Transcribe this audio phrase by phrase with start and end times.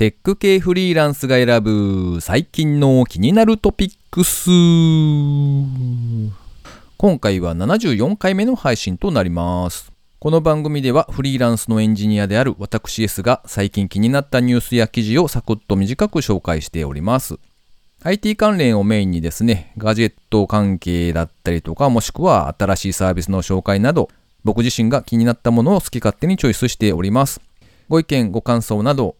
[0.00, 4.48] テック系フリーランスが選ぶ最近の気になるトピックス。
[6.96, 9.92] 今回は74回目の配信となります。
[10.18, 17.38] この番組ではフリーランスのエンジニアである私 S が最近気になったニュースや記事をサクッと短く紹介しております。
[18.02, 24.08] IT 関連をメインにですね、ガジェット関係だったりとか、もしくは新しいサービスの紹介など、
[24.44, 27.42] 僕自身が気になったものを好き勝手にチョイスしております。
[27.90, 29.16] ご意見、ご感想など、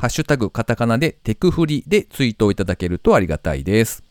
[0.00, 4.04] ハッシュタグカタカナでテクフリでツイートをいただけるとありがたいです。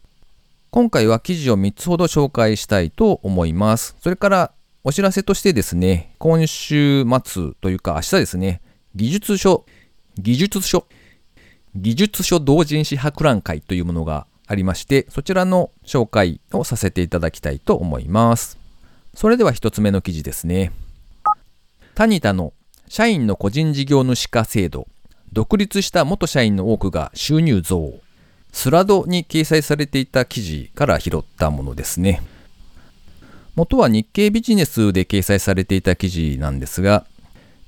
[0.70, 3.96] 今回は記事を3つほど紹介したいと思います。
[4.02, 4.52] それから
[4.84, 8.62] お知らせとしてですね、今週末というか明日ですね、
[8.96, 9.66] 技術書、
[10.18, 10.86] 技術書、
[11.74, 18.58] 技術書同人誌博覧会というものがありまして、そちらの紹介をさせていただきたいと思います。
[19.14, 20.74] それでは一つ目の記事ですね。
[21.96, 22.52] タニタの
[22.90, 24.88] 社員の個人事業主化制度、
[25.34, 27.94] 独立した元社員の多くが収入増。
[28.52, 32.22] スラドに掲載されていた記事から拾ったものですね。
[33.56, 37.06] 元は日経ビジネスで掲載されていた記事なんですが、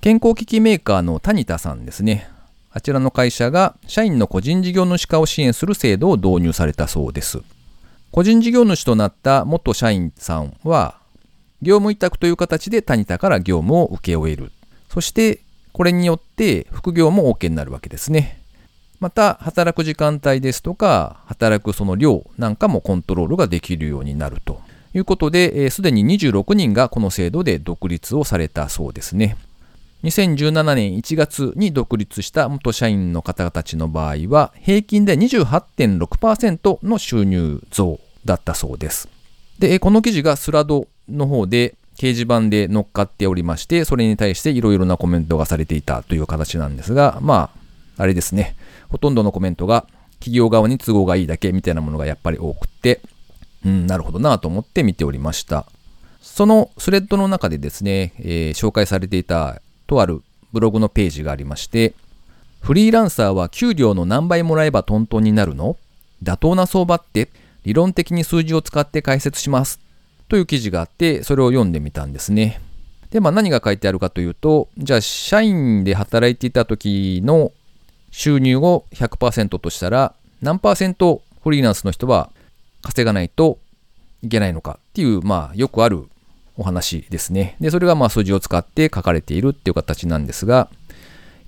[0.02, 2.30] 健康機器メーカーのタニタさんですね。
[2.72, 7.42] あちらの会社が社員の個人事業主化を支援する制度を導入されたそうです。
[8.12, 11.00] 個人事業主となった元社員さんは、
[11.62, 14.52] 業務委託という形でタニタから業務を請け負える。
[14.90, 15.42] そして、
[15.80, 18.42] これによって副業も OK になるわけですね。
[19.00, 24.60] また、働く時間帯ですとか、働くその量なんかもコントロールができるようになると
[24.94, 29.38] いうことで、す、で、に26人がこの制度で独立をされたそうですね。
[30.04, 39.08] 2017年1月に独立した元社員の方たちの場合は、平均で28.6%の収入増だったそうです。
[39.60, 47.52] で、この記事がスラドの方で掲示板で乗っかっておりまして、それに対していろいろなコメントがされていたという形なんですが、ま
[47.98, 48.56] あ、あれですね。
[48.88, 53.02] ほとんどのコメントが企業側に都合がいいだけみたいなものがやっぱり多くて、
[53.66, 55.66] うん、なるほどなと思って見ておりました。
[56.22, 60.22] そのスレッドの中でですね、えー、紹介されていたとある
[60.54, 61.94] ブログのページがありまして、
[62.62, 65.76] フリーランサーは給料の何倍もらえばトントンになるの？
[66.24, 67.28] 妥当な相場って？
[67.66, 69.82] 理論的に数字を使って解説します。
[70.30, 72.62] という記事があって、それを読んでみたんですね。
[73.10, 77.52] で、まあ何が書いてあるかというと、じゃあ社員で働いていた時の
[78.12, 82.30] 収入を100%としたら、何パーセントフリーランスの人は
[82.84, 83.60] 稼がないと
[84.22, 86.08] いけないのかっていう、まあよくある
[86.56, 87.56] お話ですね。
[87.60, 90.70] で、それがまあ数字を使って書かれているっていう形なんですが、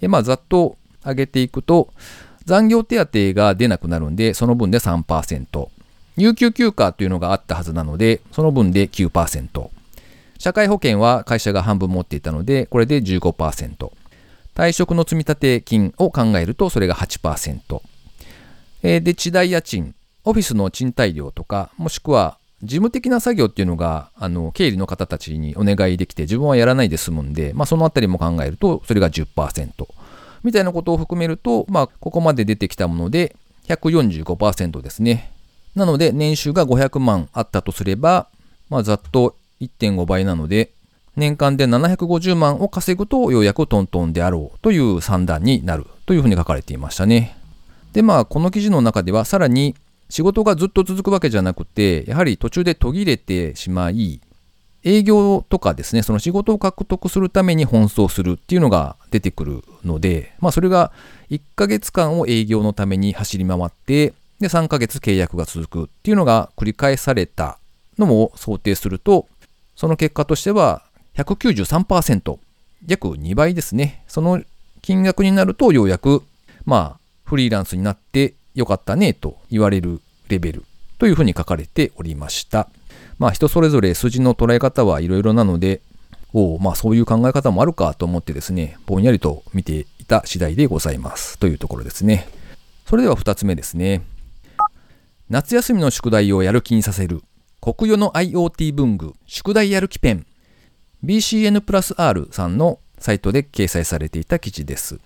[0.02, 1.94] えまあざっと上げていくと、
[2.46, 5.70] 残業手当が出なくなるんで、その分で3%。
[6.18, 9.70] 有給休暇というのがあったはずなので、その分で9%。
[10.38, 13.92] 社会保険は会社が半分持っていたので、これで15%。
[14.56, 17.82] 退職の積立金を考えると、それが8%。
[18.82, 29.72] で、地代家賃、オフィスの賃貸料とか、もしくは事務的な作業っていうのが、あの、経理の方たちにお願いできて、自分はやらないで済むんで、まあ、そのあたりも考えると、それが10%。
[30.44, 33.36] みたいなことを含めると、まあ、ここまで出てきたもので、
[33.68, 35.32] 145%ですね。
[35.76, 38.28] なので、年収が500万あったとすれば、
[38.70, 40.72] まあ、ざっと1.5倍なので、
[41.16, 47.38] 年間で750万を稼ぐとようやくトントンであろうという算段になるというふうに書かれていましたね。
[47.94, 49.76] で、まあ、この記事の中ではさらに
[50.10, 54.22] 仕事がずっと続くわけじゃなくて、やはり途中で途切れてしまい、
[54.84, 60.92] 営業とかですね、その仕事を獲得するために奔走するっていうのが出てくるので、まあそれが
[61.30, 67.60] 1ヶ月間を営業のために走り回って、で3ヶ月契約が続くっていうのが繰り返された
[67.98, 69.28] のも想定すると、
[69.76, 70.84] その結果としては
[71.16, 72.38] 193%、
[72.88, 74.04] 約2倍ですね。
[74.08, 74.42] その
[74.82, 76.24] 金額になるとようやく、
[76.66, 80.66] まあフリーランスになって良かったねと言われるレベル
[80.98, 82.68] というふうに書かれておりました。
[83.20, 85.82] まあ人それぞれ数字の捉え方はいろいろなので、
[86.34, 92.28] おまあそういう考え方もあるかと思ってですね、ぼんやりと見ていた次第でございますというところですね。
[92.88, 94.02] それでは2つ目ですね。
[95.32, 97.22] 夏休みの宿題をやる気にさせる
[97.62, 100.26] 国与の IoT 文具宿題やる気ペン
[101.06, 105.00] BCN プラス R さんのサイトで掲載されていた記事です。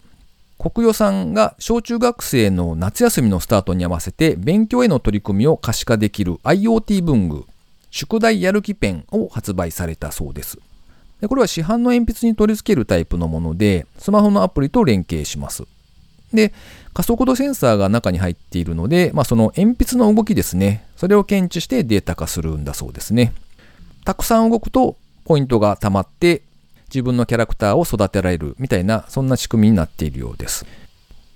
[0.57, 7.45] 国与さんが小中学生の夏休みのスタートに合わせて勉強への取り組みを可視化できる IoT 文具、
[7.91, 10.57] 宿題やる気ペンを発売されたそうです。
[11.21, 15.65] でこれは市販の鉛筆に取り付けるタイプのもので、スマホのアプリと連携します。
[16.33, 16.53] で、
[16.93, 23.33] 加速度センサーが中に入っているので、まあ、その鉛筆の動きですね、それを検知してデータ化するんだそうですね。
[24.05, 24.95] たくさん動くと
[25.25, 26.43] ポイントが溜まって
[26.89, 30.65] 自分のキャラクターを育てられるみたいな、そんな仕組みになっているようです。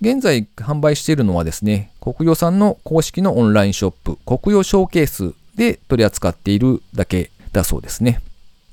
[0.01, 8.21] 現在販売しているのはですね、国用さんの公式のオンラインショップ、国用ショーケースで取り扱っているだけだそうですね。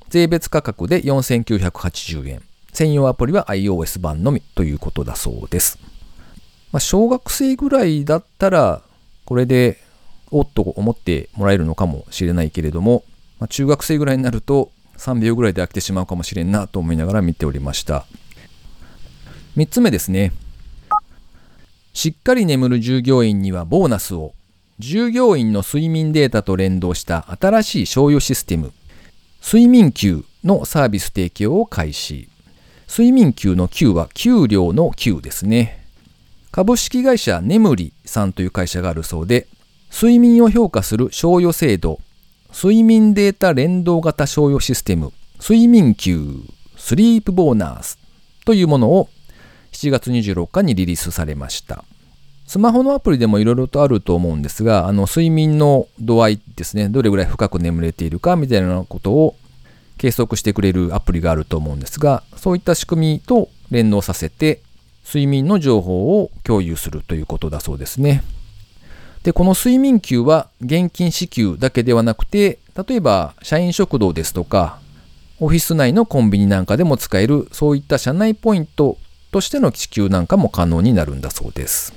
[0.09, 2.41] 税別価格で4980円。
[2.71, 5.79] 専用アプリは iOS 版のみということだそうです。
[6.71, 8.81] まあ、小学生ぐらいだったら、
[9.25, 9.79] これで、
[10.29, 13.03] おっと思ってもらえるのかもしれないけれども、
[13.39, 18.05] まあ、中学生ぐらいになると3秒ぐらいで飽きてしまうかもしれんなと思いながら見ておりました。
[19.55, 20.33] 3つ目ですね。
[21.93, 24.33] しっかり眠る従業員にはボーナスを。
[24.79, 28.71] 従業員の睡眠データと連動した新しい賞与システム、
[29.43, 32.29] 睡眠給のサービス提供を開始。
[32.87, 35.86] 睡眠給の給は給料の給ですね。
[36.51, 39.47] 株式会社眠りさんという会社があるそうで、
[39.91, 41.99] 睡眠を評価する賞与制度、
[42.53, 46.25] 睡眠データ連動型賞与システム、睡眠給
[46.75, 47.99] スリープボーナス
[48.45, 49.09] というものを
[49.71, 51.83] 7月26日にリリースされました。
[52.47, 59.35] スマホのアプリでもいろいろとあると思うんですが、あの睡眠の度合いですね、どれぐらい深く眠れているかみたいなことを
[59.97, 64.61] 計測してくれるアプリがあると思うんですが、そういった仕組みと連動させて、
[65.07, 68.23] 睡眠の情報を共有するということだそうですね。
[69.23, 74.79] で、この睡眠給は現金支給だけではなくて、例えば社員食堂ですとか、
[75.39, 78.97] オフィス内のコンビニなんかでも使える、そういった社内ポイント
[79.31, 81.93] としての支給なんかも可能になるんだそうです。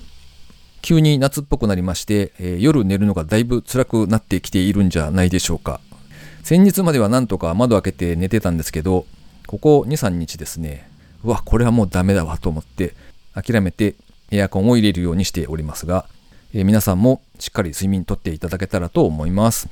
[0.83, 5.81] 急に夏っぽくなりまして、えー、夜寝るのがだいぶ辛くなってきているんじゃないでしょうか。
[6.43, 9.07] 先日まではなんとか窓開けて寝てたんですけど、
[9.47, 10.90] ここ2、3日ですね、
[11.25, 12.95] うわ、これはもうダメだわと思って、
[13.35, 13.95] 諦めて
[14.31, 16.07] エアコンを入れるようにしておりますが、
[16.55, 19.69] えー、皆さんもしっかり睡眠とっていただけたらと思います。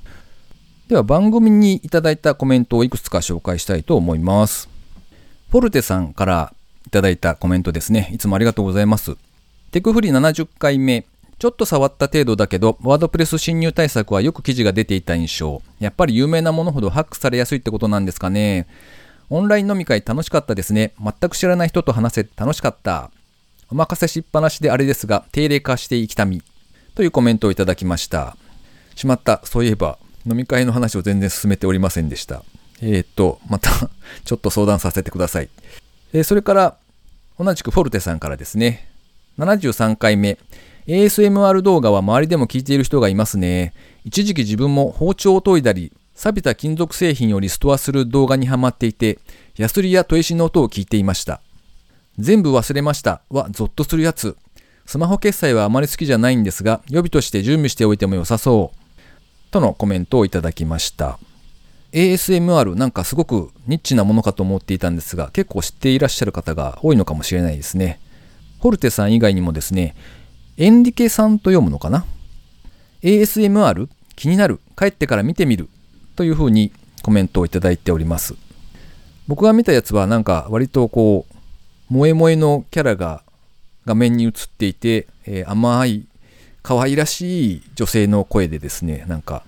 [0.88, 4.68] では番組にいただいたコメントをいくつか紹介したいと思います。
[5.50, 6.54] フォルテさんから
[6.86, 8.10] いただいたコメントですね。
[8.12, 9.16] いつもありがとうございます。
[9.70, 11.04] テクフリ70回目。
[11.38, 15.62] ちょっと触った程度だけど、ワードプレス侵入対策はよく記事が出ていた印象。
[15.78, 18.66] やっぱり有名なものほどハックされやすいってことなんですかね。
[19.30, 20.92] オンライン飲み会楽しかったですね。
[21.02, 23.10] 全く知らない人と話せて楽しかった。
[23.70, 26.42] お任せしっぱなしであれですが、定例化していきたみ。
[26.94, 28.36] というコメントをいただきました。
[28.94, 29.42] しまった。
[29.44, 32.42] そういえば、飲み会の話を全然進めておりませんでした。
[32.80, 33.70] えー、っと、また
[34.24, 35.50] ちょっと相談させてください。
[36.14, 36.76] えー、それから、
[37.38, 38.88] 同じくフォルテさんからですね。
[39.38, 40.38] 73回目。
[40.86, 43.74] ASMR 動画は周りでも聞いている人がいますね。
[44.06, 49.20] 一時期自分も包丁を研いだり、錆びた金属製品をリストアする動画にハマっていて、
[49.56, 51.40] ヤスリや砥石の音を聞いていました。
[52.18, 54.36] 全部忘れましたはゾッとするやつ。
[54.84, 59.50] スマホ決済はあまり好きじゃないんですが、予備として準備しておいても良さそう。
[59.52, 61.20] とのコメントをいただきました。
[61.92, 68.00] ASMR なんかすごくニッチなものかと思っていたんですが、結構知っていらっしゃる方が多いのかもしれないですね。
[68.58, 69.94] ホルテさん以外にもですね、
[70.56, 72.06] エンリケさんと読むのかな
[73.04, 75.68] ?ASMR 気になる帰ってから見てみる
[76.18, 76.72] というふうに
[77.04, 78.34] コメントをいただいております。
[79.28, 81.34] 僕が見たやつはなんか割とこう、
[81.86, 83.22] 萌え萌えのキャラが
[83.86, 86.06] 画面に映っていて、えー、甘い
[86.64, 89.44] 可愛らしい女性の声でですね、なんか、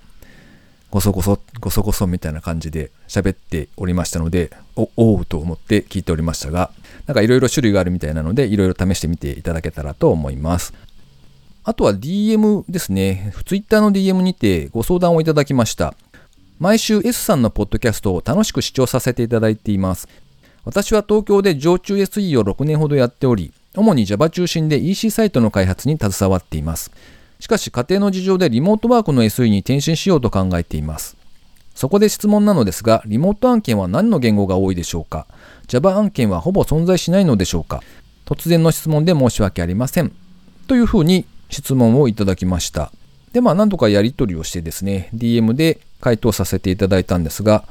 [0.92, 6.70] ごそごそ、ごそごそみたいな感じで喋っておりましたので、お、おうと思って聞いておりましたが、
[7.08, 10.72] なんかいろいろ種類があるみたいなので、いろいろ試してみていただけたらと思います。
[11.64, 13.34] あとは DM ですね。
[13.44, 15.94] Twitter の DM にてご相談をいただきました。
[16.60, 20.06] 毎週 S さんのポッドキャストを楽しく視聴させていただいています。
[20.66, 26.90] 私は東京で常駐 SE を6年ほどやっており、主に Java 中心で EC サイトの開発に携わっています。
[27.38, 31.16] しかし家庭の事情でリモートワークの SE に転身しようと考えています。
[31.74, 35.26] そこで質問なのですが、リモート案件は何の言語が多いでしょうか
[35.66, 37.82] ？Java 案件はほぼ存在しないのでしょうか？
[38.26, 40.12] 突然の質問で申し訳ありません。
[40.66, 42.92] というふうに質問をいただきました。
[43.32, 47.64] で、まあ、なんとかやり取りをしてですね、DM で回答させていただいたんですが、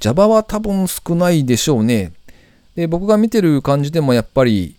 [0.00, 2.12] Java は多分少ないでしょうね。
[2.74, 4.76] で、僕が見てる感じでもやっぱり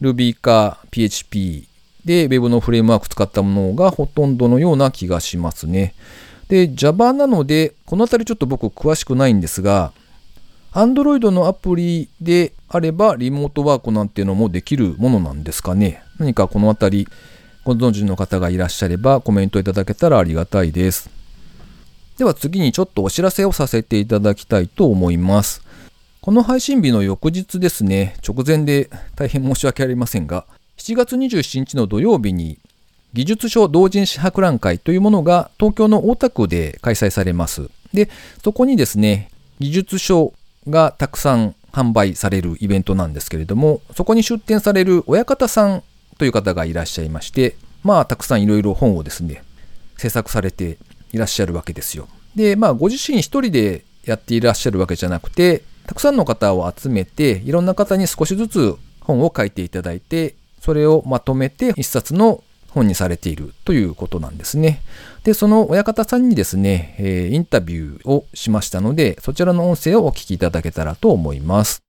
[0.00, 1.68] Ruby か PHP
[2.04, 5.94] で Web のフレームワーク使ったものがほとんどのような気がしますね。
[6.48, 9.92] で、Java なので、このあたりちょっと僕詳しくないんですが、
[10.72, 16.02] Android のアプリであればリモートワークなんていうのもできるものなんですかね。
[16.18, 17.08] 何かこのあたり
[17.64, 21.10] ご存知の方がいらっしゃればコメントいただけたらありがたいです。
[22.18, 25.62] では次にちょっとお知らせをさせていただきたいと思います。
[26.20, 30.44] この配信日の翌日ですね、直前で大変申し訳ありませんが、
[30.78, 32.58] 7月27日の土曜日に
[33.12, 37.70] 技術書同人誌博覧会というものが東京の大田区で開催されます。
[37.94, 38.10] で、
[38.42, 40.34] そこにですね、技術書
[40.68, 45.84] がたくさん販売されるイベントなんですけれども、そこに出展される親方さん
[46.18, 49.44] という方がいらっしゃいまして、まあ、たくさんいろいろ本をですね、
[49.96, 50.78] 制作されて
[51.12, 52.08] いらっしゃるわけですよ。
[52.34, 64.82] で、まあ、ご自身一人でやっていらっしゃるわけじゃなくて、たくさんの方を集めて、いろんな方に少しずつ本を書いていただいて、それをまとめて一冊の本にされているということなんですね。
[65.24, 71.82] で、その親方さんにですね、えーインタビューをしましたので、そちらの音声をお聞きいただけたらと思います。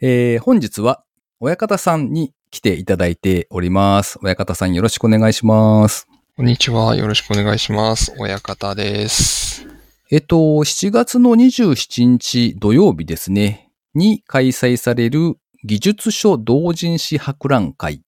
[0.00, 1.02] えー本日は
[1.40, 4.18] 親方さんに来ていただいております。
[4.22, 6.06] 親方さんよろしくお願いします。
[6.40, 6.96] こんにちは。
[6.96, 8.14] よろしくお願いします。
[8.16, 9.66] 親方です。
[10.10, 18.02] えっと、7月の27日土曜日ですね、に開催される技術書同人誌博覧会、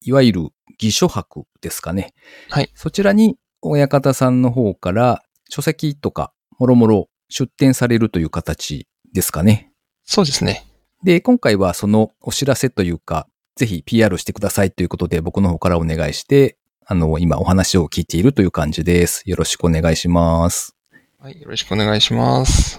[0.00, 2.12] いわゆる技書博ですかね。
[2.50, 2.72] はい。
[2.74, 9.70] そちらに親方さんの方から書籍とかもろもろ出展されるという形ですかね。
[10.02, 10.66] そうですね。
[11.04, 19.24] で、今回はそのお知らせというか、ぜひ PR してくださいということで僕の方からお願いして、あの、今お話を聞いているという感じです。
[19.26, 20.76] よろしくお願いします。
[21.18, 21.40] はい。
[21.40, 22.78] よろしくお願いします。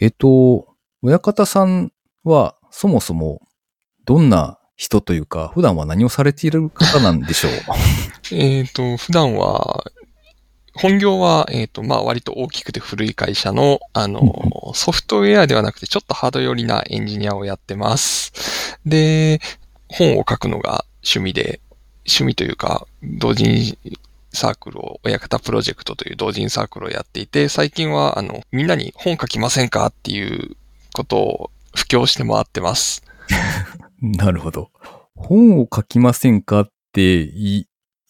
[0.00, 0.66] えっと、
[1.02, 1.92] 親方さん
[2.24, 3.40] はそもそも
[4.04, 8.34] どんな人というか、普段は何をされている方なんでしょう？
[8.34, 9.84] えっ、と、普段は、
[10.74, 18.32] 本業は、えっ、と、まあ、割と大きくて古い会社の、あの、ソフトウェアではなくて、ちょっとハード寄りなエンジニアをやってます。
[18.84, 19.40] で、
[19.86, 21.60] 本を書くのが趣味で、
[22.08, 23.76] 趣味というか、同人
[24.32, 30.56] サークルを、親方プロジェクトという同人サークルをやっていて、最近は、あの、みんなに本書きませんかっていう
[30.94, 33.02] ことを布教して回ってます。
[34.00, 34.70] なるほど。
[35.14, 37.26] 本を書きませんかって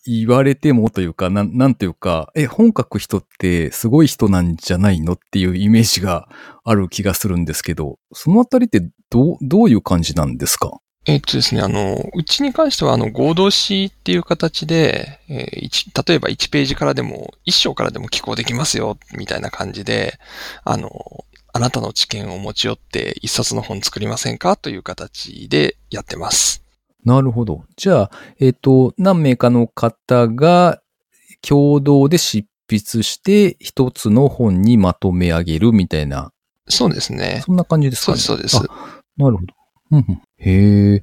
[0.07, 6.29] 言われてもというか、なん、なんというか、え、本書く人ってすごい人なんじゃないのっていうイメージが
[6.65, 10.79] ある気がするんですけど、そのあたりってどう、どういう感じなんですか？
[11.09, 20.19] えっとですね、あの、うちに関しては、あの、合同誌っていう形で、えー一例えば1ページからでも、1章からでも寄稿できますよ、みたいな感じで、
[20.65, 20.91] あの、
[21.55, 26.63] あなたの知見を持ち寄って一冊の本作りませんかという形でやってます。
[27.07, 27.65] なるほど。
[27.77, 30.83] じゃあ、えっ、と、何名かの方が
[31.41, 36.33] 共同で執筆して一つの本にまとめ上げるみたいな、
[36.69, 37.41] そうですね。
[37.47, 38.43] そんな感じですかそうね。
[38.43, 38.73] です、そうです。
[38.73, 39.58] あなるほど。
[39.91, 41.03] うんうんへえ。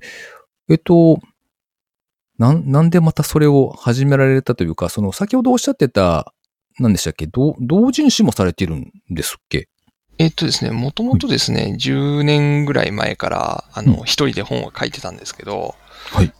[0.69, 1.19] えっと、
[2.37, 6.33] なん、なんでまたそれを始められたというか、その先ほどおっしゃってた、
[6.79, 9.69] 何でしたっけ同同人誌もされてるんですっけ？
[10.17, 15.75] えっとですね、もともとですね、10年ぐらい前から、あうんの、一人で本を書いてたんですけど、
[16.11, 16.33] はい。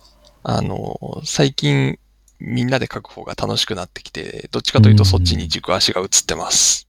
[0.43, 1.97] あの、最近、
[2.39, 6.87] みんなで書く方が楽しくなってきて、どっちかというとそっちに軸足が移ってます。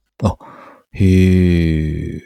[0.91, 2.21] へえ。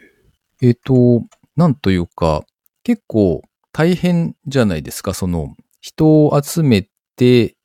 [0.62, 1.24] えっと、
[1.56, 2.44] なんというか、
[2.84, 5.14] 結構大変じゃないですか。
[5.14, 7.56] その、人を集めて、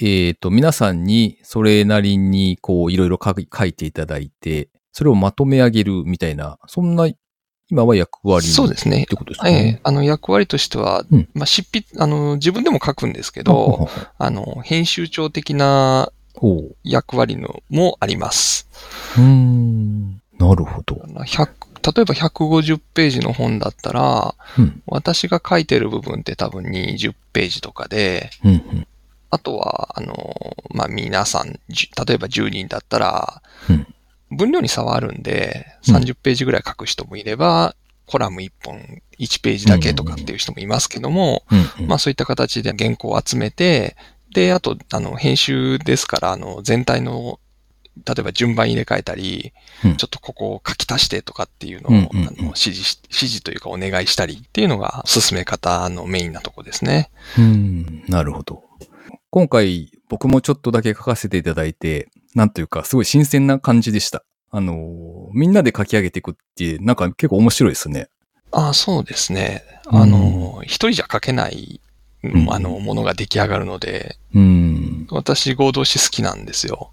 [0.00, 7.08] えっと、皆さんにそれなりに、こう、いろいろ書いていただいて、それをまとめ上げるみたいな、そんな、
[7.70, 9.80] 今は役割そうですねってことですかええね。
[9.82, 16.10] あの、役割としては、うんまあ、執筆、あの、自分でも書くんですけど、あの、編集長的な。
[16.84, 18.68] 役割のもあります。
[19.16, 20.22] うーん。
[20.38, 20.94] なるほど。
[20.94, 21.48] 100
[21.94, 24.82] 例えば150ページの本だったら、うん。
[24.86, 28.50] 私が書いてる部分って多分20ページとかで、うん。
[28.50, 28.86] うん。
[29.30, 33.86] あとは、あの、まあ、皆さん、じ例えば10人だったらうん、
[34.30, 37.74] 分量に差はあるんで、うん30ページぐらい書く人もいれば、
[38.06, 41.44] コラム1本1ページだけとかっていう人もいますけども、
[41.78, 41.86] うん。
[41.86, 43.96] まあそういった形で原稿を集めて、
[44.34, 47.40] で、あと、あの、編集ですから、あの、全体の、
[48.06, 49.52] 例えば順番入れ替えたり、
[49.84, 57.10] うんちょっとここを書き足してとかっていうのを、うんうんうんあの指示し、指示というかお願いしたりっていうのが進め方のメインなとこですね。
[57.38, 58.64] うん、なるほど。
[59.30, 64.24] 今回僕もちょっとだけ書かせていただいて、なんというかすごい新鮮な感じでした。
[64.50, 68.08] あの、みんなで書き上げていくって、なんか結構面白いですね。
[68.50, 69.62] ああ、そうですね。
[69.90, 71.80] うんあの、一人じゃ書けない、
[72.26, 75.06] んあの、ものが出来上がるので、うん。
[75.10, 76.92] 私合同誌好きなんですよ。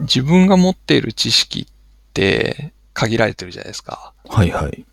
[0.00, 4.12] 自分が持っている知識って限られてるじゃないですか。
[4.28, 4.84] はいはい。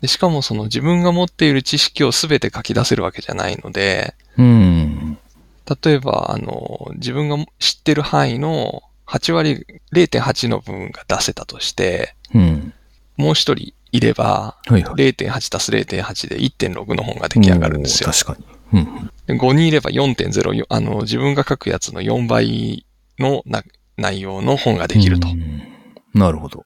[0.00, 5.18] でしかもその自分が持っている知識を全て書き出せるわけじゃないので、うん。
[5.84, 12.72] 例えば、あの、自分が知ってる範囲の8割、0.8の部分が出せたとして、うん。
[13.16, 15.12] もう一人いれば、はいはい。
[15.12, 18.36] 0.8たす0.8で1.6の本が出来上がるんですよ確か
[18.72, 18.80] に。
[18.80, 19.10] うん。
[19.26, 22.86] で5人いれば4.0、あの、自分が書くやつの4倍
[23.20, 23.62] のな
[23.96, 25.28] 内容の本ができると。
[25.28, 25.70] うん
[26.14, 26.64] なるほど。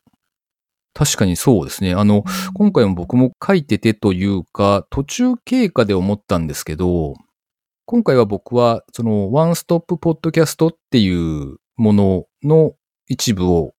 [0.95, 1.93] 確かにそうですね。
[1.95, 7.15] あの、今回も僕も書いててというか、途中経過で思ったんですけど、
[7.85, 12.75] 今回は僕は、その、ワンストップポッドキャストっていうものの
[13.09, 13.75] 一部を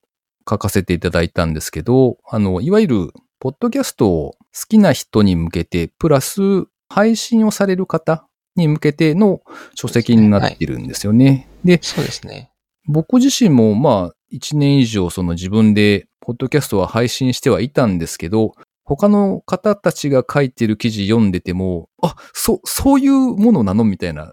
[0.47, 6.41] 書かせていただいたんですけど、あの、いわゆる、ポッドキャストを好きな人に向けて、プラス、
[6.89, 9.41] 配信をされる方に向けての
[9.73, 11.47] 書籍になっているんですよね。
[11.63, 12.51] で、そうですね。
[12.87, 18.53] 僕自身もまあ、1年以上その自分で、ポッドキャストは配信してはいたんですけど、
[18.85, 24.25] 他の方たちが書いてる記事読んでても、あ、そ、そういうものなのみたいな。
[24.25, 24.31] あ、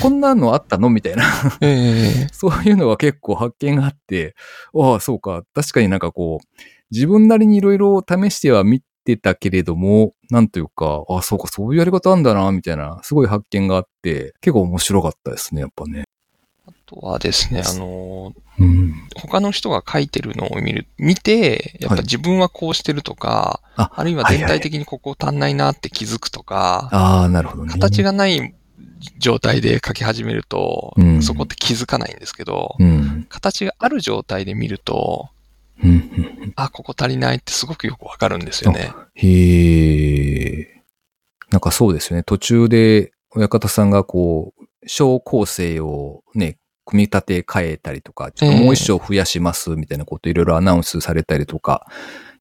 [0.00, 1.24] こんなのあったのみたいな。
[1.60, 4.36] ええ そういうのは結構発見があって、
[4.74, 5.42] ああ、そうか。
[5.54, 6.46] 確かになんかこう、
[6.92, 16.04] 自分なりにいろいろ試しては見てたけれども、なんというか、ああ、そうか、そういうやり方あんだな、みたいな、すごい発見があって、結構面白かったですね、やっぱね。
[16.90, 18.94] あとはですね、あの、うん。
[19.14, 27.72] 他の人が書いてるのを見る、見て、やっぱ自分はこうしてるとか、ああるいは全体的にここ足んないなって気づくとか、ああ、なるほどね。
[27.72, 28.54] 形がない
[29.18, 33.26] 状態で書き始めると、うんそこって気づかないんですけど、うん。
[33.28, 35.28] 形がある状態で見ると。
[36.56, 38.92] あ、ここ足りないってすごくよくわかるんですよね。
[39.14, 40.82] へえ。
[41.50, 42.22] なんかそうですよね。
[42.22, 46.58] 途中で親方さんがこう、小構成をね、
[46.90, 51.86] 組み立て変えたりとか、ちょっともう一章増やしますみたいなこといろいろアナウンスされたりとか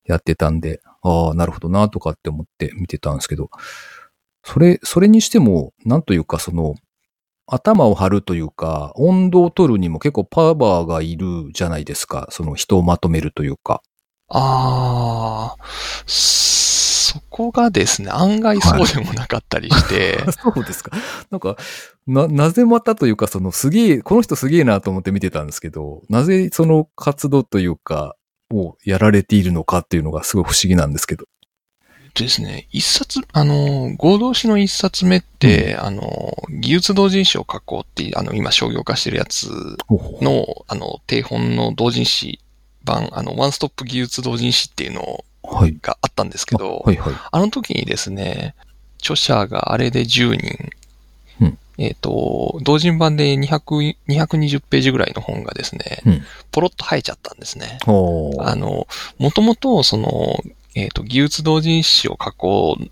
[0.06, 3.50] やってたんで、ああ、なるほどなとかって思って見てたんですけど、
[4.44, 6.76] それ、それにしても、なんというかその、
[7.46, 12.28] 頭を張るというか、温度を取るにも結構パワーがいるじゃないですか。
[12.32, 13.82] その人をまとめるというか。
[14.30, 15.64] ああ、
[17.20, 20.92] そこがですね、案外そうでもなかったりして、 そうですか。
[21.30, 21.58] なんか、
[22.08, 28.16] な、なぜまたというか、そのすげえ、この人すげえなと思って見てたんですけど、なぜその活動というか、
[28.52, 31.26] をやられているのかっていうのがすごい不思議なんですけど。
[32.16, 39.78] ですね、一冊、あの、合同誌の一冊目って、あの、技術同人誌を書こうっていう、あの、今商業化してるやつ
[40.22, 42.40] の、あの、定本の同人誌
[42.84, 45.24] 版、あの、ワンストップ技術同人誌っていうのはい。
[45.44, 47.14] があったんですけど、はいはい。
[47.32, 48.56] あの時にですね、
[49.00, 50.70] 著者があれで10人、
[51.42, 56.22] うんえっ、と、同人版で200 220ページぐらいの本がですね、うん
[56.52, 57.78] ポロッと生えちゃったんですね。
[57.86, 60.44] ほうあの、もともと、その、
[60.76, 62.86] えっ、と、技術同人誌を書こう、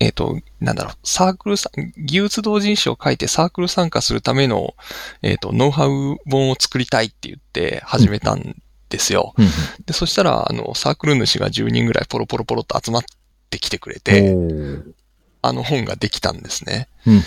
[0.00, 4.74] えっ、と、なんだろう、サークルさ、技術同人誌を書いてサークル参加するための、
[5.22, 8.56] えっ、と、ノウハウ本を作りたいって言って始めたん
[8.88, 9.34] ですよ。
[9.36, 9.48] うん
[9.86, 13.02] で、そしたら、あの、サークル主が10人ぐらいポロポロポロと集まっ
[13.50, 14.82] てきてくれうん。
[14.82, 14.92] て、
[15.40, 16.88] あの本ができたんですね。
[17.06, 17.18] うんう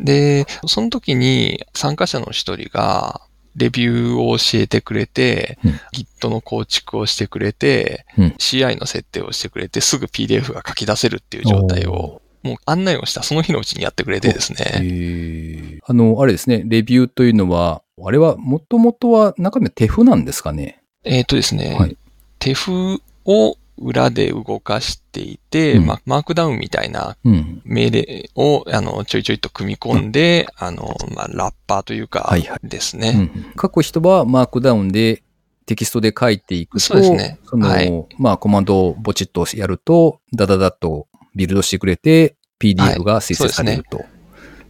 [0.00, 3.20] んで、その時に参加者の一人が、
[3.56, 14.88] レビューを教えてくれて、うん Git の構築をしてくれて、うん CI の設定をしてくれて、すぐ PDF が書き出せるっていう状態を、もう案内をしたその日のうちにやってくれてですへね。
[14.88, 20.80] ーあの、あれですね、レビューというのは、あれは、もともとは中身は手譜なんですかね？
[21.08, 21.96] えっ、とですね、はい。
[22.38, 25.86] 手譜を裏で動かしていて、うん。
[25.86, 27.62] まマークダウンみたいなうん。
[27.64, 33.30] 命令を、あの、ちょいちょいと組み込んで、あの、まあ、ラッパーというかはいはい、ですね。
[33.34, 35.22] うん書く人はマークダウンで
[35.66, 37.38] テキストで書いていくと、そうですね。
[37.44, 38.06] その、はい。
[38.18, 44.04] まあコマンドをボチッとやると、ダダダッとビルドしてくれて、PDF が生成されると、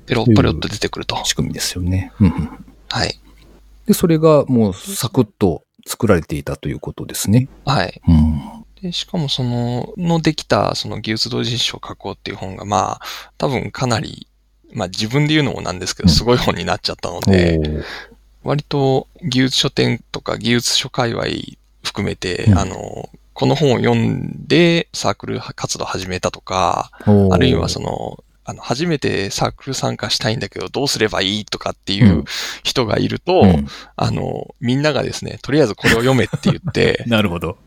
[0.07, 1.23] ペロッパロッと出てくると。
[1.25, 2.13] 仕組みですよね。
[2.21, 2.65] うんうん。
[2.89, 3.21] はい。
[3.87, 7.49] で、それがもうサクッと作られていたということですね。
[7.65, 8.01] はい。
[8.07, 8.65] うん。
[8.83, 13.01] で、しかもその、のできた、その技術同人誌を書こうっていう本が、まあ、
[13.39, 14.29] 多分かなり、
[14.73, 17.85] まあ自分で言うのもなんですけど、うんすごい本になっちゃったので、おー
[18.45, 21.25] 割と技術書店とか技術書界隈
[21.83, 26.91] 含めて、うんあの、この本を読んでサークル活動始めたとか、
[27.31, 32.25] あるいはその、あの、初めてサークル参加したいんだけど、どうすればいいとかっていううん
[32.63, 37.59] 人がいると、うんあの、みんながですね、とりあえずこれを読めって言って、 なるほど。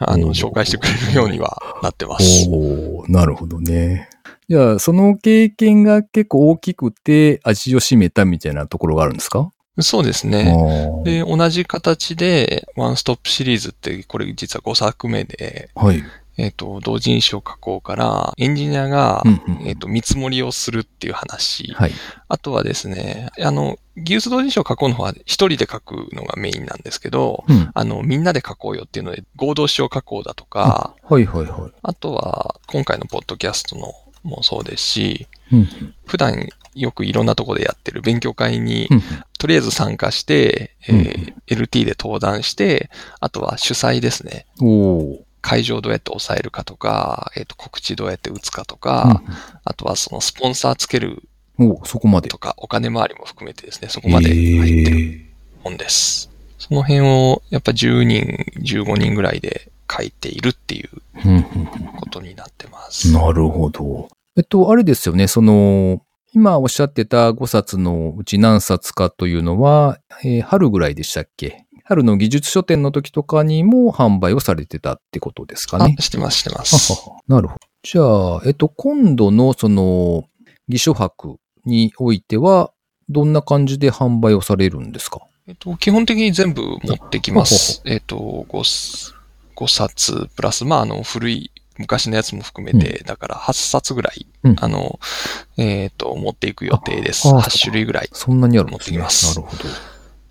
[0.00, 2.46] あの、紹介してくれるようにはなってます。
[2.50, 4.08] おーなるほどね。
[4.48, 9.50] じゃあ、その経験が結構大きくて味を占めたみたいなところがあるんですか？
[9.80, 10.54] そうですね。
[11.04, 16.02] で、同じ形で、ワンストップシリーズって、これ実は5作目で、はい。
[16.36, 21.72] えっ、と、同人誌を書こうから、エンジニアが、うんうんえっ、と、見積もりをするっていう話。
[21.74, 21.92] はい。
[22.28, 27.70] あとはですね、あの、技術同人誌を書こうの方は一人で書くのがメインなんですけど、うん。
[27.72, 31.72] あの、みんなで書こうよっていうので、合同誌を書こうだとか、はいはいはい。
[31.82, 33.92] あとは、今回のポッドキャストの
[34.24, 35.68] もそうですし、うん
[36.06, 39.02] 普段よくいろんなところでやってる勉強会にうん
[39.38, 42.88] とりあえず参加して、えー LT で登壇して、
[43.20, 44.46] あとは主催ですね。
[45.44, 49.22] 会場どうやって抑えるかとか、えっ、と、告知どうやって打つかとうんか、
[49.62, 51.28] あとはそのスポンサーつける
[51.58, 52.30] おそこまで。
[52.30, 55.20] とか、お金回りも含めてですね、そこまで入ってるる。
[55.62, 56.30] 本です。
[56.58, 60.88] その辺をやっぱ10人、15人ぐらいで書いているっていう
[61.98, 63.12] ことになってます。
[63.12, 64.08] なるほど。
[64.38, 66.00] えっと、あれですよね、その、
[66.32, 71.63] 今おっしゃってた5冊のうち何冊かというのは、えー春ぐらいでしたっけ？
[71.84, 76.02] 春の技術書店の時とかにも販売をされてたってことですかねあ、。
[76.02, 76.92] してます、してまはす。
[77.28, 77.60] なるほど。
[77.82, 78.02] じゃ
[78.38, 80.24] あ、えっと、今度のその、
[80.68, 82.70] 偽書博においては、
[83.10, 85.20] どんな感じで販売をされるんですか？
[85.46, 87.82] えっと、基本的に全部持ってきます。
[87.84, 89.12] えっと、5,
[89.54, 94.98] 5冊、プラス、まあ、あの、古い、昔のやつも含めて、だから8冊ぐらい、うんあの、
[95.58, 97.28] えっと、持っていく予定です。
[97.28, 98.70] ああ8種類ぐらいそんなにある。
[98.70, 99.64] 持ってきますなるほど。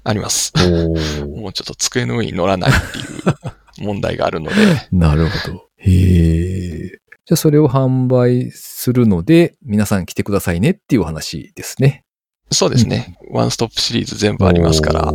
[0.04, 0.54] あります。
[1.26, 4.56] もうちょっと机の上に乗らないっていう問題があるので、
[4.92, 5.70] なるほど。
[5.78, 7.00] へえ。
[7.26, 12.04] じゃあそれを販売するので、皆さん来てくださいねっていうお話ですね。
[12.52, 13.18] そうですね。
[13.32, 15.14] ワンストップシリーズ全部ありますから、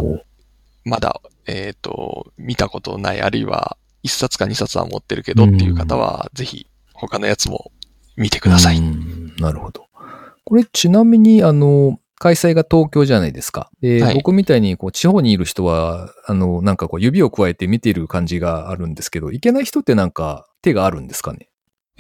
[0.85, 7.71] まだ、えっ、と、見たことない、あるいは1冊か2冊は持ってるけどっていう方は、ぜひ他のやつも
[8.17, 8.79] 見てください。
[8.79, 9.87] うんなるほど。
[10.45, 13.71] これちなみに、あの、開催が東京じゃないですか。
[13.81, 21.49] で、はい僕みたいにこう地方にいる人は、あの、なんかこう指を加えて見ている感じがあるんですけど、いけない人ってなんか手があるんですかね？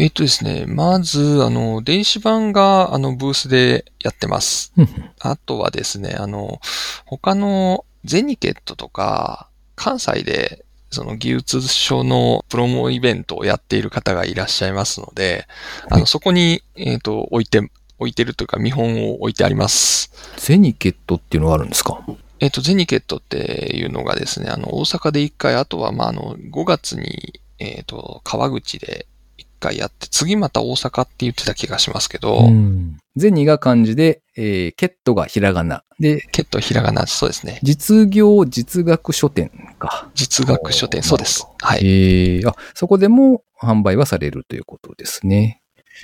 [0.01, 4.73] えっ、とですね、まず、あの、電子版が、あの、ブースでやってます。
[5.19, 6.61] あとはですね、あの、
[7.05, 15.49] 他のゼニケットとか、関西で、その技術書のプロモイベントをやっている方がいらっしゃいますので、
[15.91, 17.69] あの、そこに、えっ、と、置いて、
[17.99, 20.11] 置いてるというか見本を置いてあります。
[20.37, 22.01] ゼニケットっていうのがあるんですか？
[22.41, 29.07] えっ、と、ゼニケットっていうのがですね、あの、大阪で1回、あとは、まあ、あの、5月に、えっ、と、川口で
[29.39, 35.83] 1回やって、次また大阪って言ってた気がしますけど、うんゼニが漢字で、えーケットがひらがな。
[35.99, 37.59] で、ケットひらがな、そうですね。
[37.65, 40.09] 実業実学書店か。
[40.15, 41.45] 実学書店、そうです。
[41.61, 41.81] はい。
[41.81, 45.61] えーあ、そこでも販売はされるということですね。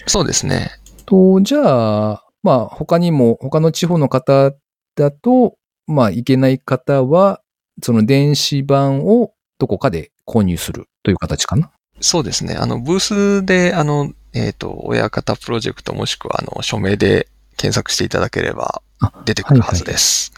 [0.09, 0.73] そうですね。
[1.07, 4.53] と、じゃあ、まあ、他にも、他の地方の方
[4.97, 7.40] だと、まあ、いけない方は、
[7.83, 11.71] その電子版をどこかで購入するという形かな？
[12.01, 12.55] そうですね。
[12.55, 13.01] あの、ブー
[13.40, 20.33] スで、あの、えっ、と、親方プロジェクトもしくは、あの、署名で検索していただければあ出てくるはずです。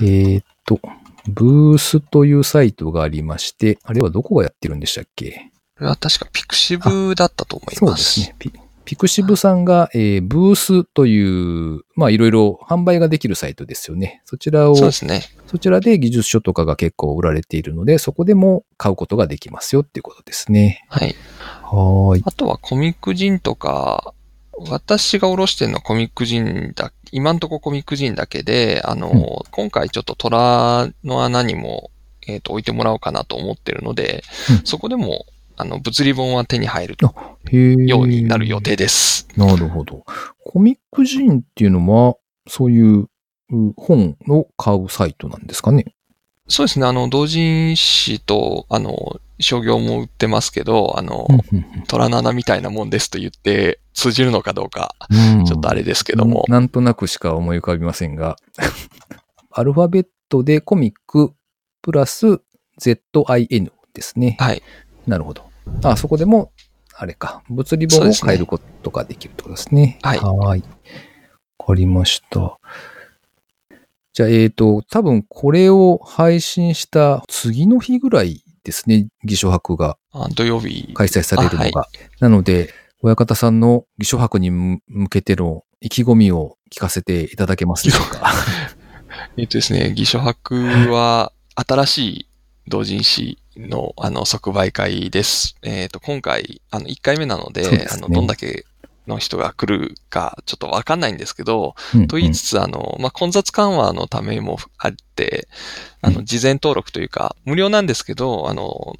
[0.00, 0.80] えーっと、
[1.28, 5.50] ブースというサイトがありまして、あれはどこがやってるんでしたっけ？
[5.76, 8.20] これは確かピクシブだったと思います。
[8.20, 8.65] そうですね。
[8.86, 14.22] ピピクシブさんが、えーブースという、まあいろいろ販売ができるサイトですよね。
[14.24, 15.22] そちらを、そうですね。
[15.48, 20.84] そちらで技術書とかが結構売られているので、そこでも買うことができますよっていうことですね。
[20.88, 21.16] はい。
[21.62, 22.22] はーい。
[22.24, 24.14] あとはコミックジンとか、
[24.70, 31.90] 私がおろしてるのはコミックジンだ、今んとこコミックジンだけで、あの、うん今回ちょっと虎の穴にも、
[32.28, 36.96] えっ、と、置いてもらおうかなと思ってるので、うんそこでも、あの、物理本は手に入る
[37.86, 39.26] ようになる予定です。
[39.36, 40.04] なるほど。
[40.44, 42.16] コミックジンっていうのは、
[42.46, 43.08] そういう
[43.50, 45.94] う本を買うサイトなんですかね？
[46.48, 46.86] そうですね。
[46.86, 51.26] あの、同人誌と、あの、商業も売ってますけど、あの、
[51.88, 54.94] 虎の穴みたいなもんですと言って通じるのかどうか、
[55.46, 56.44] ちょっとあれですけども。
[56.48, 58.36] なんとなくしか思い浮かびませんが、
[59.50, 61.32] アルファベットでコミック
[61.82, 62.40] プラス
[62.80, 64.36] ZIN ですね。
[64.38, 64.62] はい。
[65.06, 65.44] なるほど。
[65.82, 66.52] あ、そこでも、
[66.94, 69.98] あれか、物理本を変えることができるってことですね。
[70.02, 70.62] はいはい。
[71.58, 72.58] わかりました。
[74.12, 80.92] じゃあ、えっ、と、多分これを配信した次の日ぐらいですね、偽書博があ土曜日。
[80.94, 81.80] 開催されるのが。
[81.82, 81.88] あは
[82.20, 88.32] なので、親方さんの偽書博に向けての意気込みを聞かせていただけますでしょうか。
[89.36, 90.54] えっとですね、偽書博
[90.90, 92.28] は新しい
[92.68, 95.56] 同人誌のあの即売会です。
[95.62, 98.64] えっと、今回、あの、1回目なので、ですねあの、どんだけ
[99.06, 105.48] の人が来るかちょっとわかんないんですけど、うんと言いつつ、あの、まあ、混雑緩和のためもあって、
[106.02, 108.94] あの、事前登録というか、無料なんですけど、あの、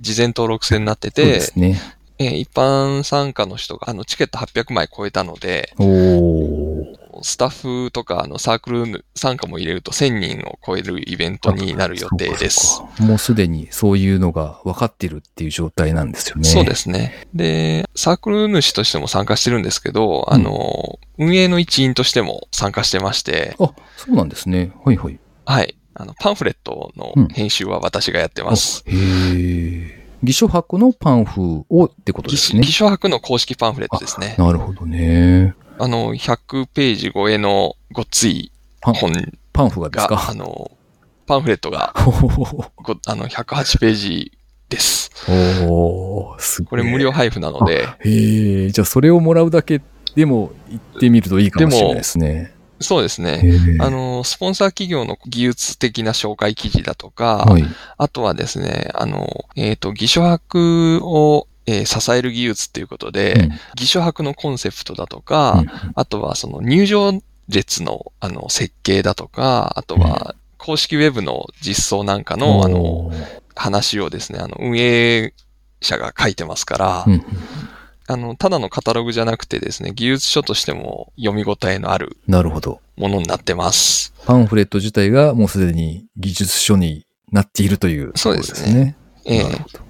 [0.00, 1.80] 事前登録制になってて、すね。
[2.18, 7.01] えー一般参加の人が、あの、チケット800枚超えたので、おー。
[7.22, 12.82] スタッフとか、あの、サークル参加も入れると1000人を超えるイベントになる予定です。
[12.98, 16.44] もうすでにそういうのが分かってるっていう状態なんですよね。
[16.44, 17.26] そうですね。
[17.34, 24.72] で、サークル主としても参加してるんですけど、うんあの、運営の一員としても参加してまして、あ、そうなんですね。
[24.84, 25.18] はいはい。
[25.44, 25.76] はい。
[25.94, 28.82] あの、パンフレットのうん編集は私がやってます。
[28.86, 30.02] へえ。
[30.22, 32.70] 偽書博のパンフをってことですね偽。
[32.70, 34.36] 書博の公式パンフレットですね。
[34.38, 35.54] なるほどね。
[35.78, 39.12] あの、100ページ超えのごっついパン本
[39.52, 40.70] パンフがですが、あかの、
[41.26, 44.32] パンフレットが あの108ページ
[44.68, 45.10] です。
[45.68, 46.68] おー、すごい。
[46.70, 49.80] これ無料配布なので、へえ、じゃあそれをもらうだけ
[50.14, 52.54] でも行ってみるといいかもしれないですね。
[52.80, 53.42] そうですね。
[53.78, 57.64] あの、スポンサー企業の技術的な紹介記事だとか、はい。
[57.96, 67.12] あとはですね、あの、えっ、と、偽書博を、えー支える技術っていうことで、うん偽書博のコンセプトだとか、あとはその入場
[67.48, 75.34] 列のあの設計だとか、あとは公式ウェブの実装なんかのあのおー話をですね、あの運営
[75.80, 77.24] 者が書いてますから、うん
[78.08, 82.80] あの、ただのカタログじゃなくてですね、技術書としても読み応えのあるなるほど。
[82.96, 84.12] ものになってます。
[84.26, 88.96] パンフレット自体がもうすでに技術書になっているという、そうですね。
[89.24, 89.80] ええなるほど。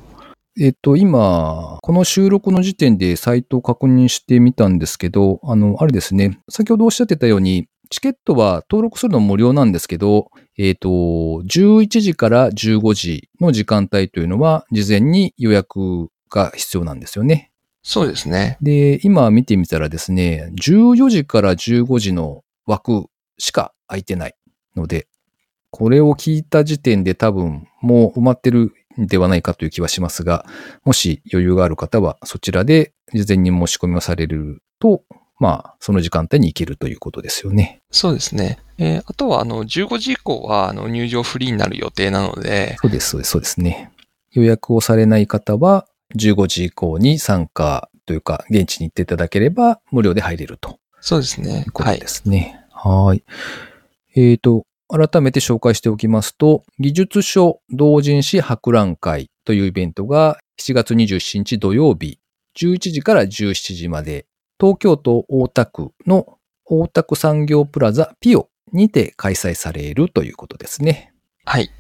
[0.61, 17.51] えっと、今、この収録の時点でサイトを確認してみたんですけど、あの、あれですね、先ほどおっしゃってたように、チケットは登録するの無料なんですけど、えっと、11時から15時の時間帯というのは、事前に予約が必要なんですよね。
[17.83, 18.59] そうですね。
[18.61, 23.07] で、今見てみたらですね、14時から15時の枠
[23.39, 24.35] しか空いてない
[24.77, 25.09] ので、
[25.71, 30.47] これを聞いた時点で多分もう埋まってるんではないかという気はしますが、
[30.85, 35.03] もし余裕がある方はそちらで事前に申し込みをされると、
[35.39, 37.83] まあ、その時間帯に行けるということですよね。
[37.91, 38.59] そうですね。
[38.79, 43.91] えーあとは、あの、15時以降は、あの、入場フリーになる予定なので、そうです、そうです、そうですね。
[44.31, 51.73] 予約をされない方は、15時以降に参加というか、現地に行っていただければ無料で入れるとそうですねという。
[51.73, 52.07] ことはいで。
[52.09, 52.61] すね。
[52.71, 53.25] はい。
[54.15, 62.19] えっ、と、改めて紹介しておきますと、技術書同人誌博覧会というイベントが7月27日土曜日、
[62.59, 64.27] 11時から17時まで、
[64.61, 71.15] 東京都大田区の大田区産業プラザピオにて開催されるということですね。
[71.47, 71.71] はい。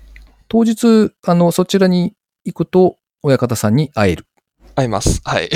[0.48, 4.27] 当日、あの、そちらに行くと、親方さんに会える。
[4.75, 5.20] 合います。
[5.25, 5.51] はい。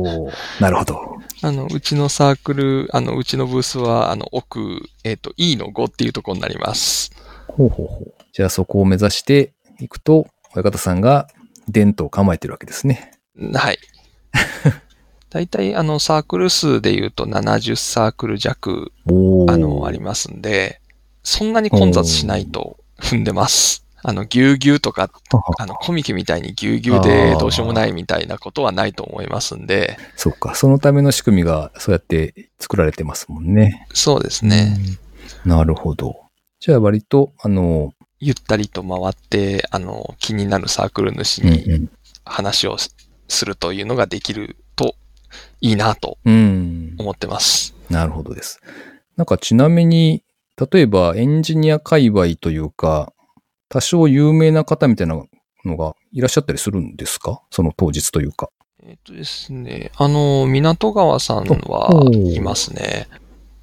[0.00, 0.30] お
[0.62, 1.15] なるほど。
[1.46, 7.12] あの、うちのサークル、あの、うちのブースは、あの、奥、えっ、と、E の5っていうところになります。
[7.46, 8.14] ほうほうほう。
[8.32, 11.28] じゃあそこを目指していくと、親方さんが
[11.68, 13.12] 伝統を構えてるわけですね。
[13.54, 13.78] はい。
[15.30, 20.80] 大体、あの、サークル数で言うと70サークル弱、おあの、ありますんで、
[21.22, 23.85] そんなに混雑しないと踏んでます。
[24.08, 25.10] あの、ぎゅうぎゅうとか、
[25.58, 30.54] あの、コミケみたいにぎゅうぎゅうでどうしようもないみたいなことはないと思いますんで、そっか。
[30.54, 33.84] そのための仕組みがそうやって作られてますもんね。
[33.92, 34.76] そうですね。
[35.44, 35.50] うん。
[35.50, 36.14] なるほど。
[36.60, 41.88] じゃあ割と、あの、ゆったりと回って、あの、気になるサークル主うんに
[42.24, 42.94] 話をす
[43.26, 44.94] するというのができると
[45.60, 46.34] いいなとうん。
[46.34, 46.94] うん。
[46.98, 47.74] 思ってます。
[47.90, 48.60] なるほどです。
[49.16, 50.22] なんかちなみに、
[50.72, 53.12] 例えばエンジニア界隈というか、
[53.68, 55.20] 多少有名な方みたいな
[55.64, 57.42] のがいらっしゃったりするんですか？
[57.50, 58.50] その当日というか。
[58.84, 63.08] えっとですね、あの、港川さんはいますね。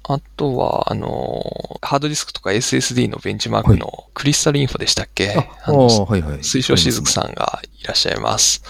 [0.06, 1.42] あとは、あの、
[1.80, 6.44] ハードディスクとか SSD のベンチマークのクリスタルインフォでしたっけ、ああのあ、はいはい。
[6.44, 8.62] 水晶しずくさんがいらっしゃいます。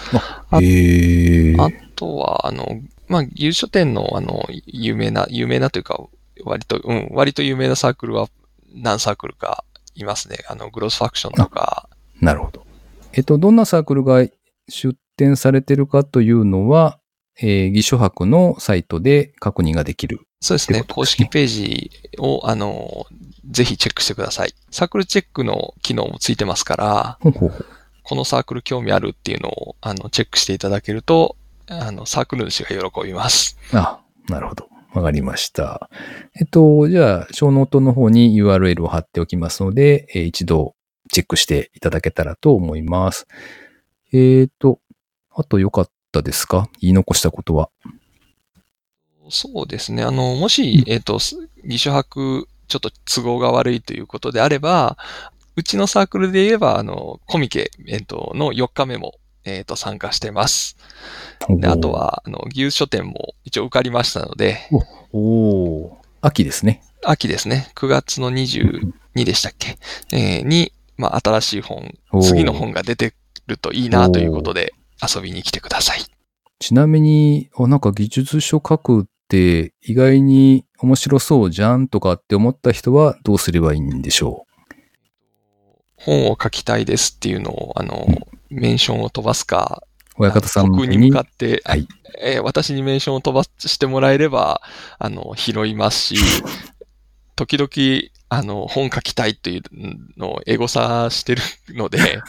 [0.57, 0.63] ん。
[0.63, 1.55] へえ。
[1.59, 6.01] あとは、あの、まあ、技術書店の、あの、有名な、有名なというか、
[6.45, 8.29] 割と、うん、割と有名なサークルは
[8.73, 10.37] 何サークルかいますね。
[10.47, 11.89] あの、グロスファクションとか、
[12.21, 12.65] なるほど。
[13.13, 14.25] えっと、どんなサークルが
[14.69, 16.99] 出展されてるかというのは、
[17.37, 20.21] えー、義書博のサイトで確認ができる。
[20.39, 20.83] そうですね。
[20.83, 23.05] 公式ページを、あの、
[23.49, 24.53] ぜひチェックしてください。
[24.71, 27.65] サークルチェックの機能もついてますから、ほうほう
[28.03, 31.35] このサークル興味あるっていうのを、あの、チェックしていただけると、
[31.67, 33.57] あの、サークル主が喜びます。
[33.73, 34.69] あ、なるほど。
[34.95, 35.89] わかりました。
[36.39, 40.73] えっと、じゃあ、ショーノートの方に URL を貼っておきますので、えー一度
[41.11, 43.27] チェックしていただけたらと思います。
[44.13, 44.79] えっ、と、
[45.35, 46.69] あとよかったですか？
[46.79, 47.69] 言い残したことは。
[49.29, 50.03] そうですね。
[50.03, 51.19] あの、もし、えっ、と、
[51.63, 54.97] 技術書博、ちょっと都合が悪いということであれば、
[55.57, 60.77] うちのサークルで言えば、あの、コミケ、えっ、と、の4日目も、えっ、と、参加してます。
[61.49, 64.57] で、あとは、あの、技術書店も一応受かりましたので、
[65.11, 66.81] おー、秋ですね。
[67.03, 69.77] 秋ですね、9月の22でしたっけ、
[70.11, 72.21] えーに、まあ、新しい本お、ー。
[72.21, 73.13] 次の本が出て
[73.47, 75.99] るといいなということで、遊びに来てください。
[76.59, 84.45] ちなみに、あなんか技術書書くって意外に面白そうじゃんとかって思った人はどうすればいいんでしょ
[85.95, 88.07] 本を書きたいですっていうのを、あの、
[88.49, 89.83] メンションを飛ばすか、
[90.17, 91.87] 親方さん僕に向かって、はい
[92.19, 94.61] えー私にメンションを飛ばしてもらえれば、
[94.99, 96.17] あの、拾いますし、
[97.35, 99.63] 時々、あの、本書きたいという
[100.17, 102.21] のをエゴサしてるので、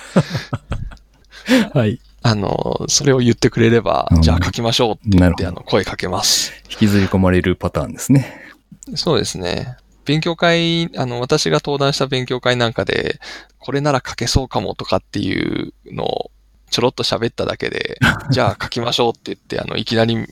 [1.73, 2.01] はい。
[2.23, 6.53] あの、それを言ってくれればうん、じゃあ書きましょうって言って、あの、声かけます。
[6.69, 8.43] 引きずり込まれるパターンですね。
[8.97, 9.77] そうですね。
[10.05, 13.21] 勉強会、あの、私が登壇した勉強会なんかで、
[13.67, 16.31] これなら書けそうかもとかっていうのを
[16.71, 17.99] ちょろっと喋っただけで、
[18.31, 20.25] じゃあ書きましょうって言って、あの、いきなり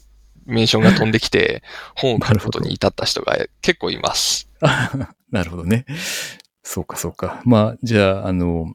[0.46, 1.64] メンションが飛んできて、
[1.96, 4.48] 本を書くことに至った人が結構います。
[5.32, 5.84] なるほどね。
[6.62, 7.42] そうか、そうか。
[7.44, 8.74] まあ、じゃあ、あの、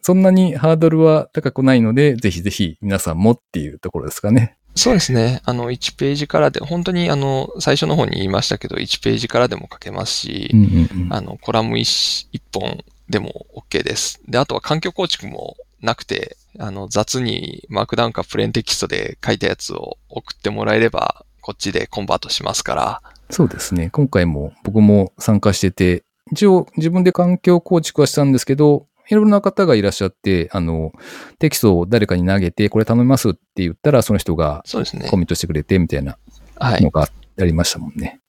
[0.00, 4.58] そんなにハードルは高くないので、ぜひぜひ皆さんもっていうところですかね。
[4.76, 5.42] そうですね。
[5.44, 11.12] あの、1ページからで、本当にあの、最初の方に言いましたけど、1ページからでも書けますし、うんうんうん。
[11.12, 14.20] あの、コラム 1, 一本でも OK です。
[14.28, 23.02] で、あとは環境構築もなくて、あの、雑にマークダウンかプレーンテキストで書いたやつを送ってもらえれば、こっちでコンバートしますから。
[23.30, 23.90] そうですね。
[23.90, 30.92] 今回も僕も参加してて、一応自分で環境構築はしたんですけど、いろんな方がいらっしゃって、あの、
[31.38, 35.16] テキストを誰かに投げて、これ頼みますって言ったら、その人がそうですねコ。
[35.16, 36.16] ミットしてくれて、みたいな
[36.56, 36.90] はいの。
[36.90, 37.08] が
[37.40, 38.20] ありましたもんね。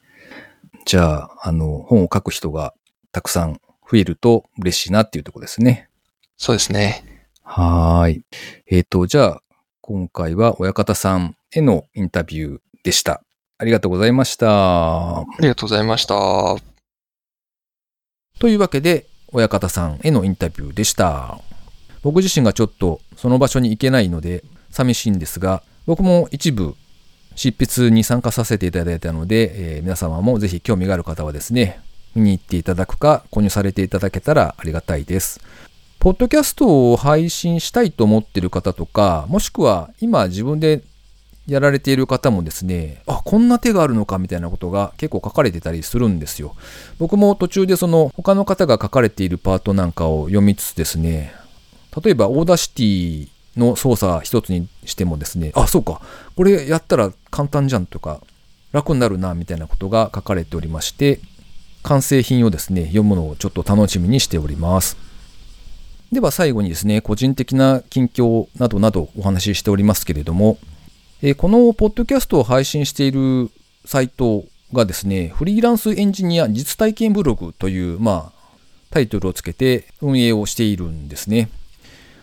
[0.85, 2.73] じゃあ、あの、本を書く人が
[3.11, 3.61] たくさん
[3.93, 5.87] 増えると嬉しいなっていうところですね。
[6.35, 7.29] そうですね。
[7.43, 8.25] はーい。
[8.65, 9.41] えっ、と、じゃあ、
[9.81, 13.23] 今回は親方さんへのインタビューでした。
[13.59, 15.19] ありがとうございました。
[15.19, 16.15] ありがとうございました。
[18.39, 21.39] というわけで、親方さんへのインタビューでした。
[22.01, 26.75] 僕自身がちょっとその場所に行けないので寂しいんですが、僕も一部
[27.35, 31.79] 執筆に参加させていただいたので、えー皆様もぜひ興味がある方はですね、
[32.15, 35.41] 見に行っていただくか購入されていただけたらありがたいです。
[35.99, 40.81] ポッドキャストを配信したいと思っている方とか、もしくは今自分で
[41.47, 46.55] やられている方もですね、あ、こんな手があるのかみたいなことが結構書かれてたりするんですよ。
[46.99, 51.33] 僕も途中でその他の方が書かれているパートなんかを読みつつですね、
[52.03, 56.01] 例えば Audacity の操作一つにしてもですね、あ、そうか、
[56.35, 58.21] これやったら簡単じゃんとか、
[58.71, 61.19] 楽になるなみたいなことが書かれておりまして、
[61.83, 64.97] 完成品をですね、読むのをちょっと楽しみにしております。
[66.11, 70.57] では最後にですね、個人的な近況などなどお話ししておりますけれども、
[71.21, 73.49] えこのポッドキャストを配信している
[73.85, 78.43] サイトがですね、フリーランスエンジニア実体験ブログという、まあ、
[78.89, 81.49] タイトルをつけて運営をしているんですね。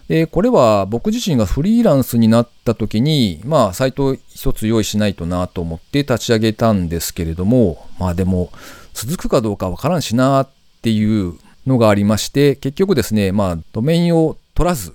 [0.08, 8.50] で、これは僕自身がフリーランスになった時に、まあ、サイトを一つ用意しないとなと思って立ち上げたんですけれども、まあでも、
[8.94, 10.48] 続くかどうかわからんしなっ
[10.82, 11.34] ていう
[11.66, 14.94] のがありまして、結局ですね、まあ、ドメインを取らず、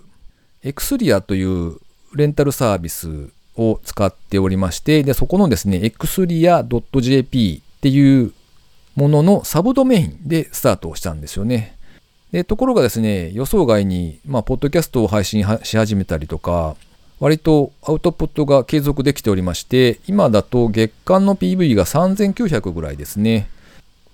[0.63, 1.77] エクスリアという
[2.13, 8.33] レンタルサービスを使っておりまして、で、そこのですね、exria.jp っていう
[8.95, 11.77] もののサブドメインでスタートをしたんですよね。
[12.31, 16.75] で、ところがですね、予想外に、まあ、ポッドキャストを配信し始めたりとか、
[17.19, 23.47] 割とアウトプットが継続できておりまして、今だと月間の PV が3900ぐらいですね。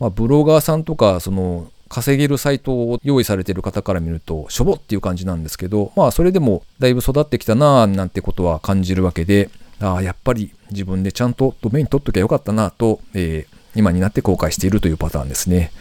[0.01, 15.71] まあ、ブロガーさんとか、その、稼げるサイトを用意されている方から見ると、しょぼっていう感じなんですけど、まあ、それでもだいぶ育ってきたなぁなんてことは感じるわけで、ああ、やっぱり自分でちゃんとドメイン取っときゃよかったなぁと、えー今になって後悔しているというパターンですね。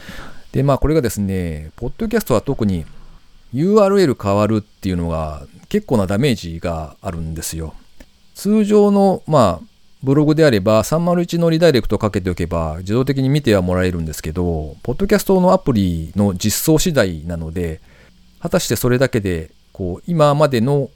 [0.53, 2.85] で、まあ、これがですね、ポッドキャストは特に
[3.55, 7.75] URL 変わるっていうのが結構なダメージがあるんですよ。
[8.35, 9.67] 通常の、まあ、
[10.03, 17.81] ブログであれば301のリダイレクトをかけておけば自動的に見てはもらえるんですけど、ポッドキャストのアプリの実装次第なので、
[18.41, 20.89] 果たしてそれだけで、こう、今までの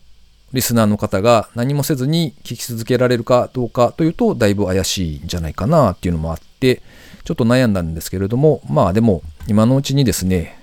[0.55, 6.81] リスナーの方が何もせずに聞き続けられるかどうかというと、だいぶ怪しいんじゃないかなっていうのもあって、
[7.25, 10.59] ちょっと悩んだんですけれども、まあでも、今のうちにですね、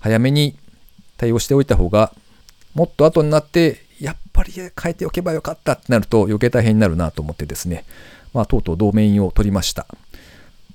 [0.00, 0.58] 早めに
[1.16, 2.12] 対応しておいた方が、
[2.74, 7.84] もっと後になって、やっぱり変えておけばよかったってなると余計大変になるなと思ってですね、
[8.34, 9.86] まあとうとうドメインを取りました。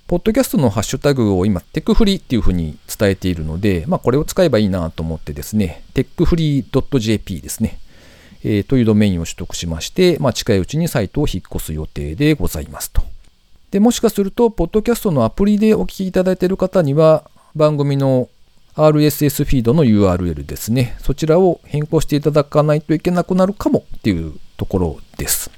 [0.07, 7.79] ポッドキャストのハッシュタグを今、テックフリーっていうふうに伝えているので、まあこれを使えばいいなと思ってですね、techfree.jp ですね、
[8.43, 13.01] えーというドメインを取得しまして、まあ近いうちにサイトを引っ越す予定でございますと。
[13.71, 17.23] で、もしかすると、ポッドキャストのアプリでお聞きいただいている方には、
[17.55, 18.27] 番組の
[18.87, 20.95] RSS フィードの URL ですね。
[20.99, 25.51] そちらを変更していただかないといけなくなるかもっていうところです。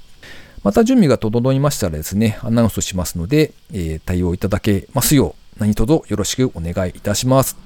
[0.64, 7.58] また準備が整いましたらですね、アナウンスしますので、えー対応いただけますよう、何卒よろしくお願いいたします。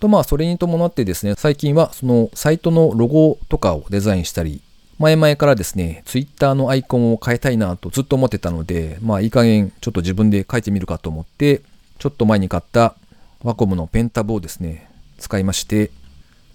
[0.00, 4.60] と、まあ、それに伴ってですね、最近はそのサイトのロゴとかをデザインしたり、
[4.98, 11.62] 前々からですね、Twitter のアイコンを変えたいなとずっと思ってたので、まあいい加減ちょっと自分で書いてみるかと思って、
[11.98, 12.94] ちょっと前に買った
[13.42, 14.90] ワコムのペンタブをですね、
[15.24, 15.90] 使いまして、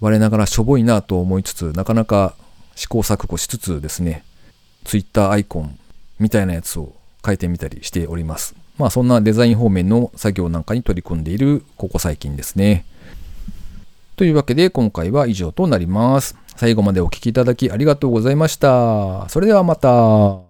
[0.00, 2.34] 我ながらしょぼいなと思いつつ、なかなか
[2.76, 4.24] 試行錯誤しつつですね、
[4.84, 5.76] Twitter アイコン
[6.20, 6.94] みたいなやつを
[7.24, 8.54] 変えてみたりしております。
[8.78, 12.86] まあそんなデザイン方面の作業なんかに取り組んでいるここ最近ですね。
[14.16, 16.36] というわけで今回は以上となります。
[16.56, 19.28] 最後までお聴きいただきありがとうございました。
[19.28, 20.49] それではまた。